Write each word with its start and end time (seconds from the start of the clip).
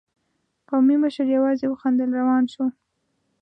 قومي 0.69 0.95
مشر 1.03 1.25
يواځې 1.35 1.65
وخندل، 1.69 2.09
روان 2.19 2.43
شو. 2.53 2.65